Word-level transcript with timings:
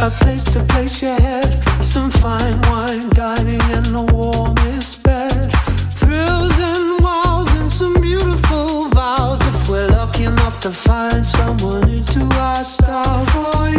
a 0.00 0.10
place 0.10 0.44
to 0.44 0.60
place 0.64 1.02
your 1.02 1.18
head, 1.20 1.50
some 1.82 2.10
fine 2.10 2.60
wine, 2.62 3.08
dining 3.10 3.62
in 3.76 3.84
the 3.92 4.06
warmest 4.12 5.02
bed, 5.02 5.50
thrills 5.90 6.58
and 6.58 7.02
walls 7.02 7.52
and 7.54 7.68
some 7.68 8.00
beautiful 8.00 8.88
vows. 8.90 9.40
If 9.42 9.68
we're 9.68 9.88
lucky 9.88 10.24
enough 10.24 10.60
to 10.60 10.70
find 10.70 11.24
someone 11.24 11.88
into 11.88 12.22
our 12.36 12.64
star 12.64 13.26
boy. 13.32 13.77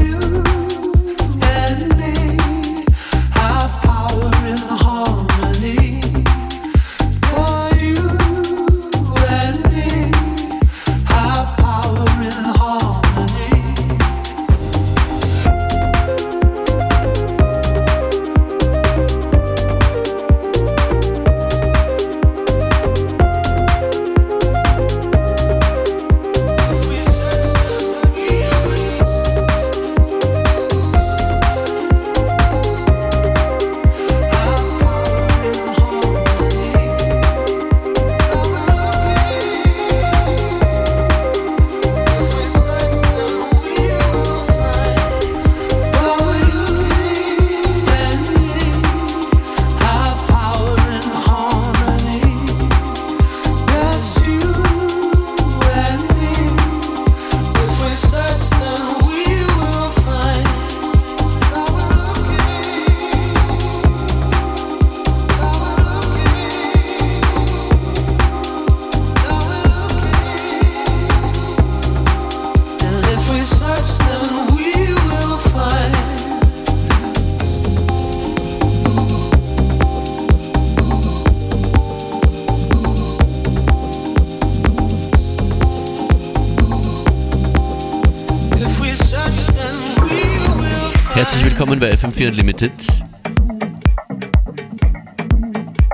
Herzlich 91.20 91.44
willkommen 91.44 91.82
bei 91.82 91.92
FM4 91.92 92.30
Unlimited. 92.30 92.72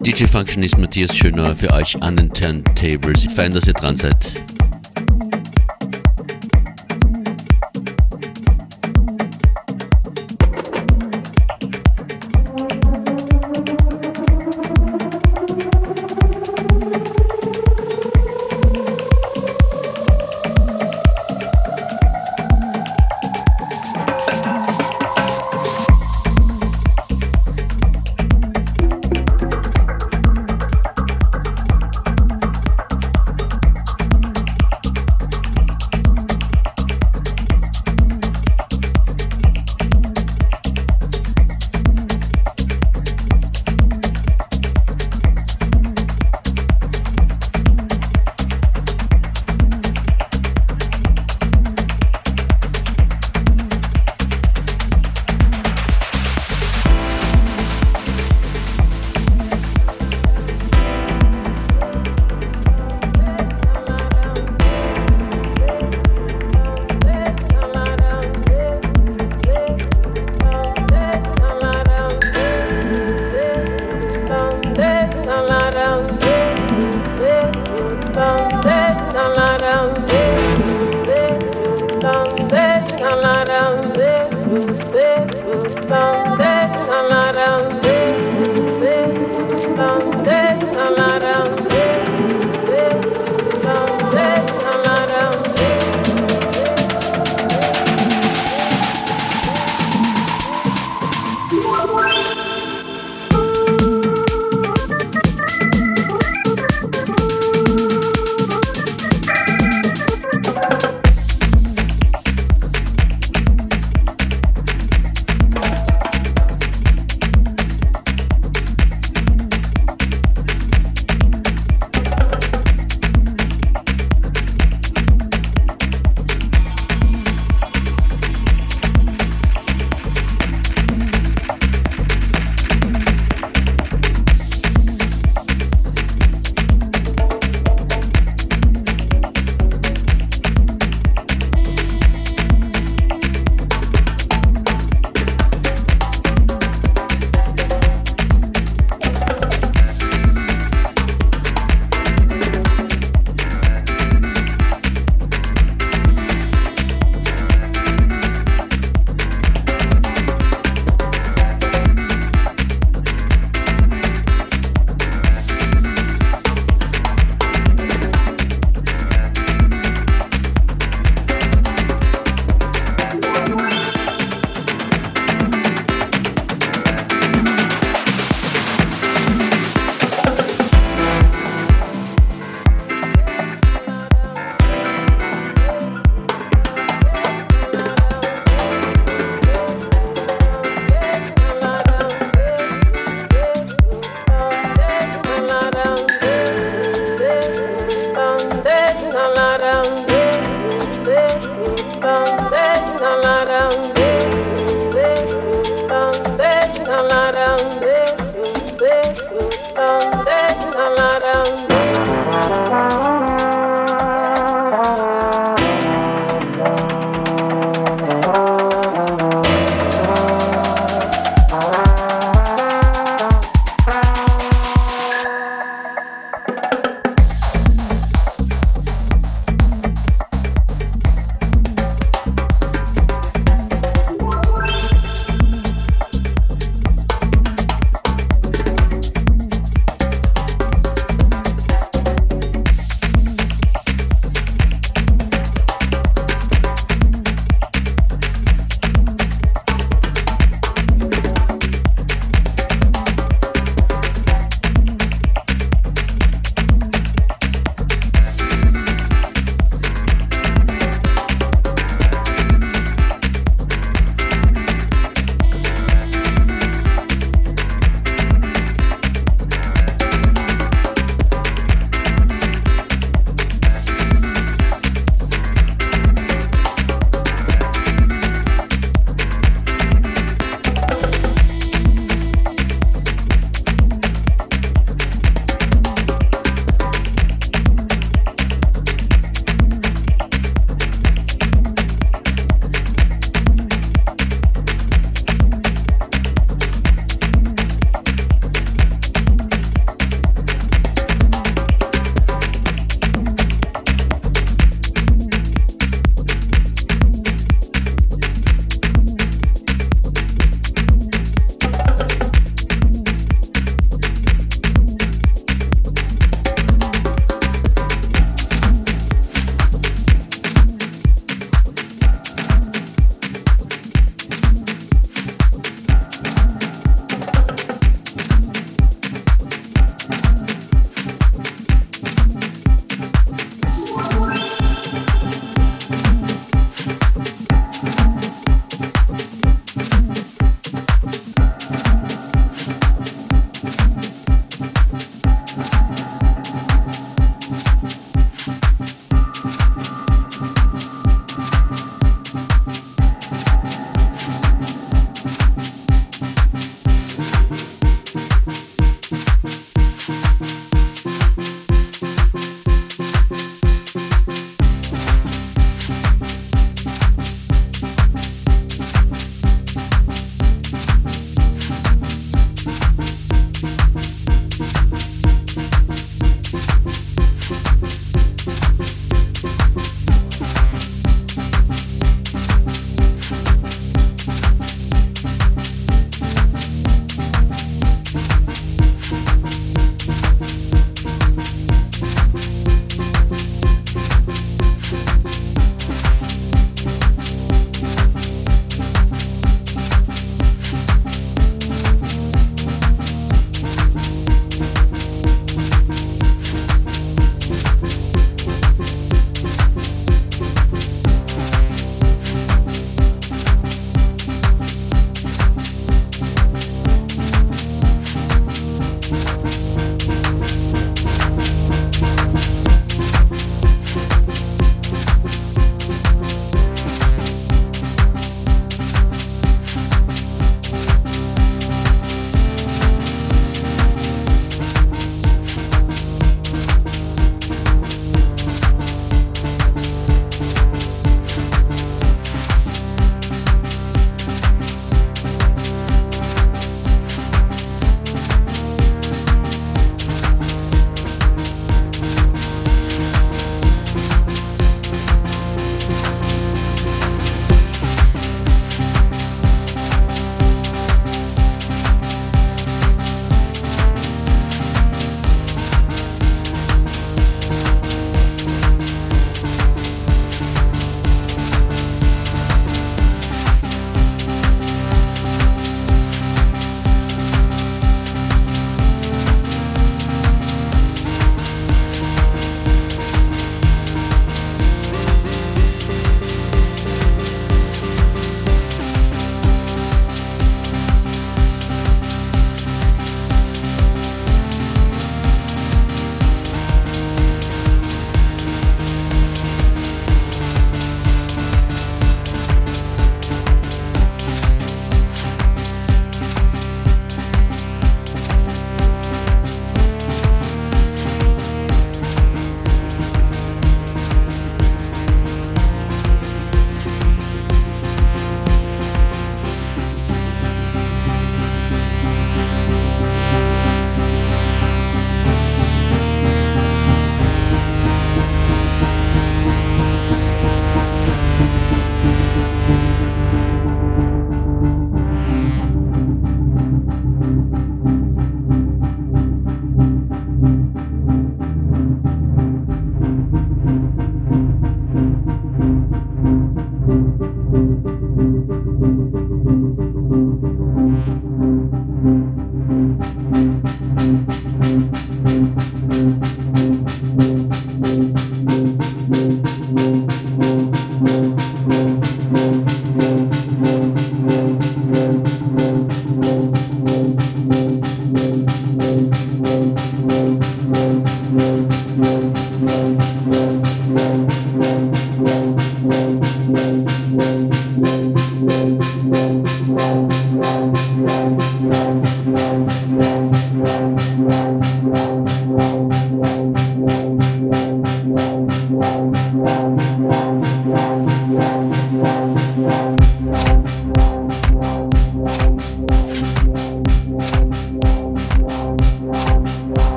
DJ 0.00 0.26
Functionist 0.26 0.76
Matthias 0.76 1.16
Schöner 1.16 1.56
für 1.56 1.72
euch 1.72 1.96
an 2.02 2.16
den 2.16 2.30
Turntables. 2.34 3.24
Fein, 3.32 3.50
dass 3.50 3.66
ihr 3.66 3.72
dran 3.72 3.96
seid. 3.96 4.32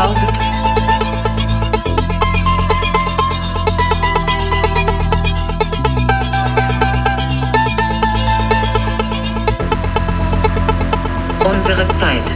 tausend. 0.00 0.40
Unsere 11.44 11.86
Zeit. 11.88 12.34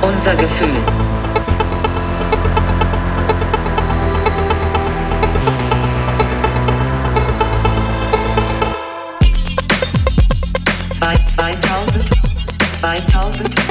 Unser 0.00 0.36
Gefühl. 0.36 0.68
Zwei, 10.92 11.16
zweitausend, 11.26 12.10
zweitausend. 12.78 13.63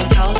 my 0.00 0.14
house. 0.14 0.39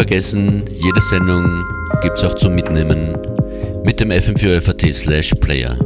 Vergessen, 0.00 0.64
jede 0.72 0.98
Sendung 1.02 1.62
gibt 2.00 2.14
es 2.14 2.24
auch 2.24 2.32
zum 2.32 2.54
Mitnehmen 2.54 3.18
mit 3.84 4.00
dem 4.00 4.08
fm4 4.08 4.94
slash 4.94 5.34
player. 5.42 5.76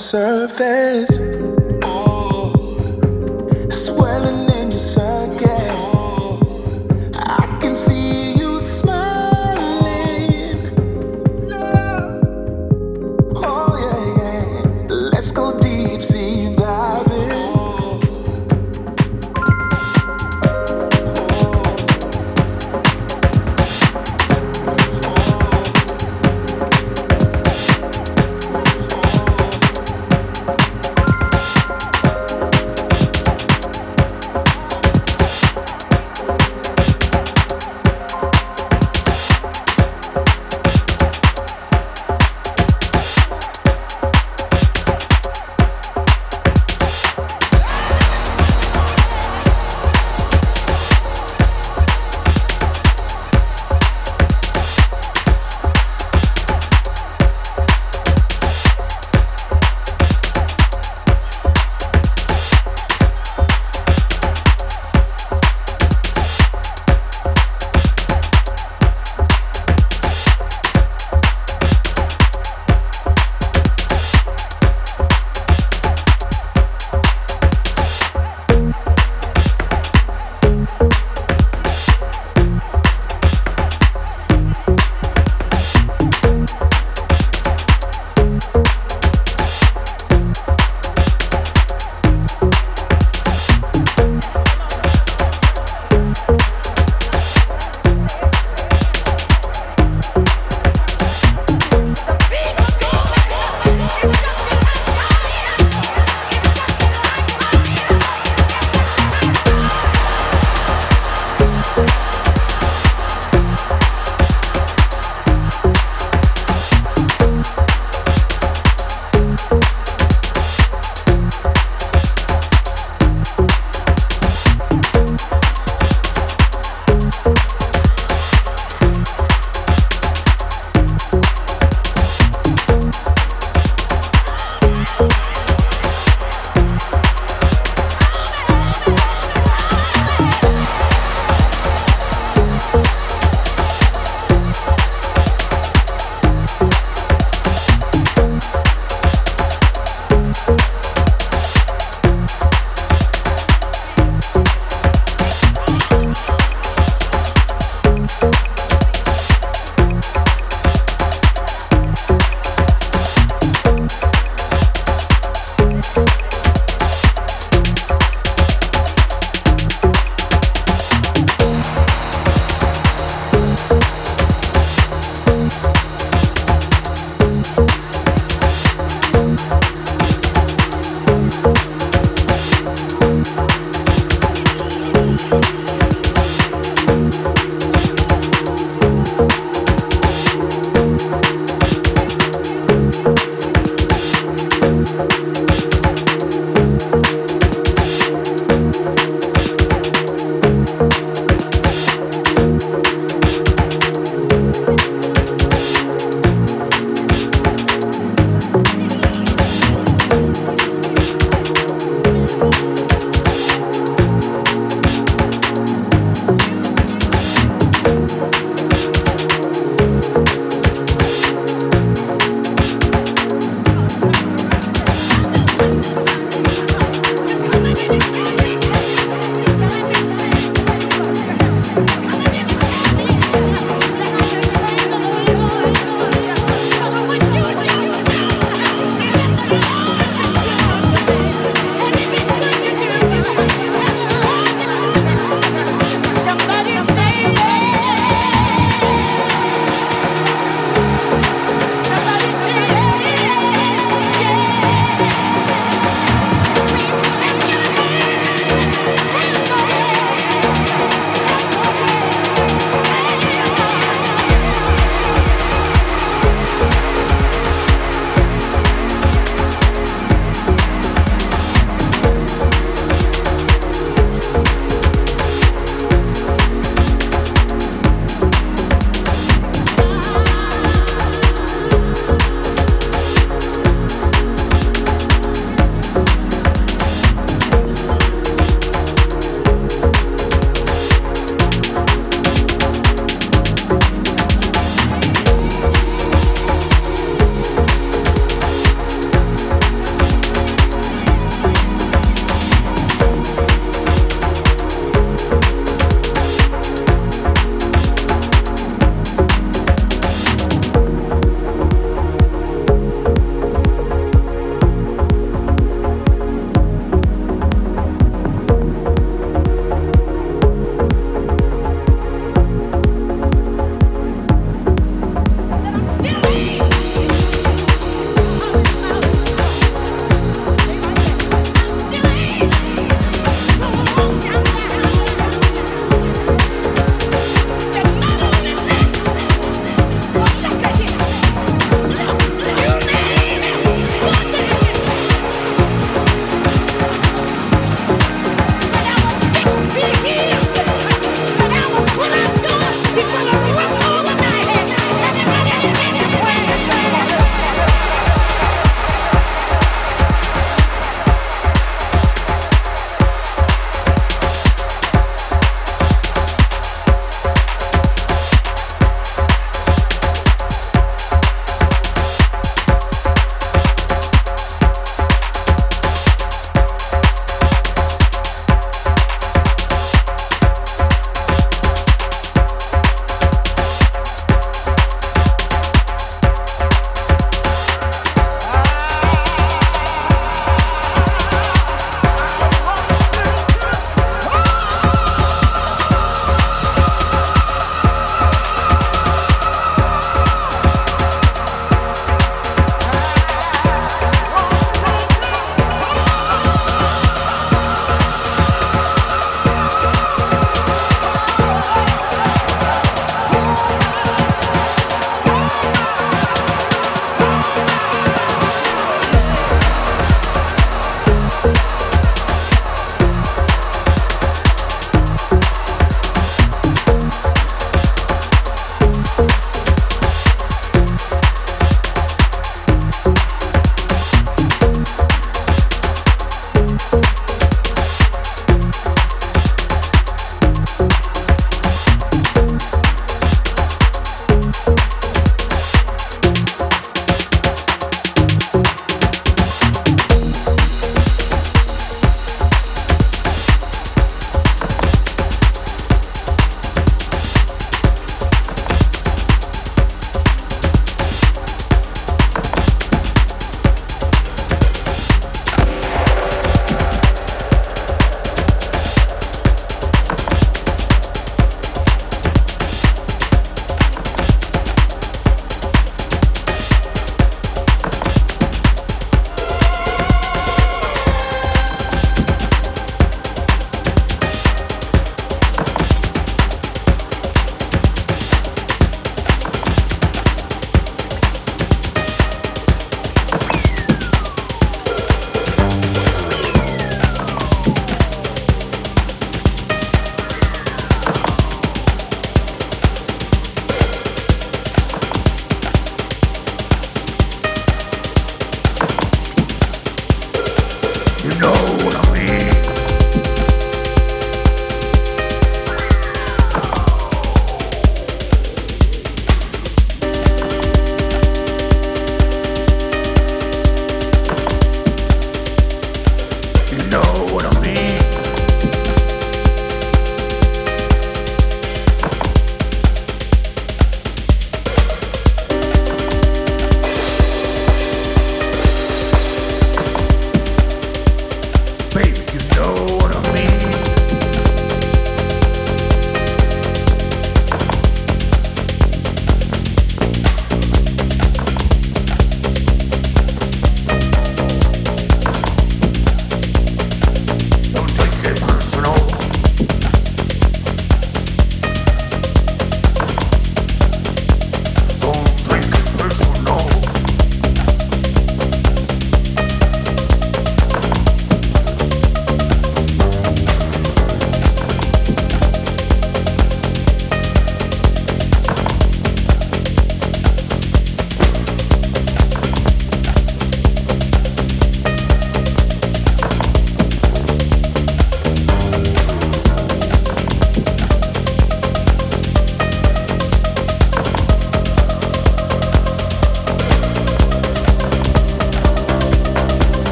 Surface. 0.00 0.79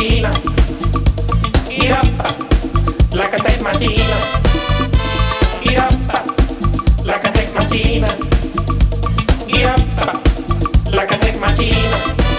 mattina 0.00 0.32
Irappa, 1.68 2.34
la 3.12 3.28
cassette 3.28 3.62
mattina 3.62 4.16
Irappa, 9.46 10.12
la 10.94 11.04
cassette 11.04 11.38
la 11.38 12.29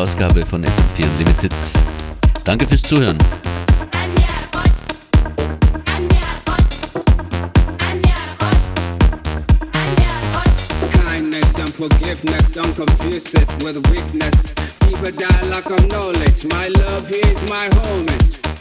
Ausgabe 0.00 0.46
von 0.46 0.64
FM4 0.64 1.04
Unlimited. 1.04 1.52
Danke 2.44 2.66
fürs 2.66 2.82
Zuhören. 2.82 3.18
forgiveness, 11.72 12.50
don't 12.50 12.76
confuse 12.76 13.32
it 13.34 13.48
with 13.64 13.76
weakness. 13.90 14.52
People 14.80 15.10
die 15.12 15.46
lack 15.48 15.64
of 15.70 15.88
knowledge. 15.88 16.44
My 16.44 16.68
love 16.68 17.10
is 17.10 17.40
my 17.48 17.70
home. 17.76 18.06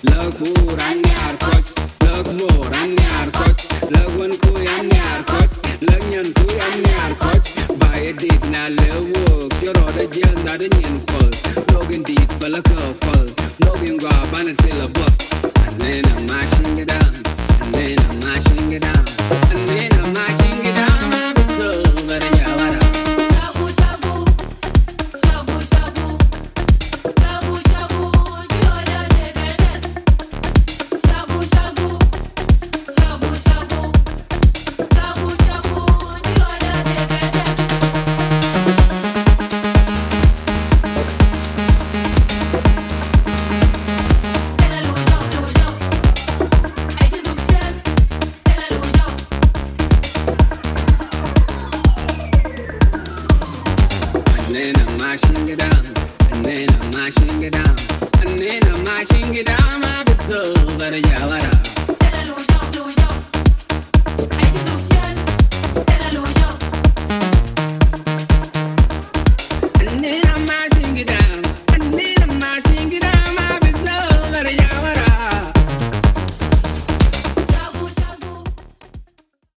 Love 0.03 0.37
who 0.37 0.53
ran 0.75 1.03
yar 1.03 1.35
coach. 1.37 1.73
Love 2.03 2.27
more 2.39 2.69
ran 2.69 2.95
yar 2.95 3.29
coach. 3.31 3.61
Love 3.91 4.17
one 4.17 4.37
ku 4.37 4.57
yan 4.59 4.89
yar 4.89 5.23
coach. 5.25 5.55
Love 5.81 6.13
yan 6.13 6.33
ku 6.33 6.45
yan 6.55 6.83
yar 6.85 7.15
coach. 7.15 7.58
Bài 7.79 8.05
edit 8.05 8.41
na 8.51 8.69
lỡ 8.69 9.01
work 9.13 9.49
Cho 9.61 9.73
rõ 9.73 9.91
đã 9.97 10.03
dân 10.13 10.45
đã 10.45 10.57
đến 10.57 10.69
nhìn 10.81 10.99
phật. 11.07 11.29
Logan 11.73 12.03
deep 12.07 12.39
và 12.41 12.47
là 12.47 12.59
cờ 12.63 12.93
phật 13.01 13.25
Logan 13.65 13.97
gò 13.97 14.25
bán 14.31 14.45
là 14.45 14.53
sẽ 14.63 14.69
là 14.79 14.87
bậc 14.93 15.11
And 15.65 15.79
then 15.79 16.03
I'm 16.03 16.27
mashing 16.27 16.77
it 16.77 16.87
down. 16.87 17.13
And 17.61 17.73
then 17.73 17.97
I'm 18.09 18.19
mashing 18.19 18.71
it 18.71 18.81
down. 18.81 19.05
And 19.49 19.69
then 19.69 19.91
I'm 19.91 20.13
mashing 20.13 20.65
it 20.65 20.75
down. 20.75 20.88